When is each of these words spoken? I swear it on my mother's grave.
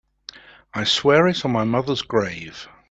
I 0.73 0.83
swear 0.85 1.27
it 1.27 1.45
on 1.45 1.51
my 1.51 1.63
mother's 1.63 2.01
grave. 2.01 2.67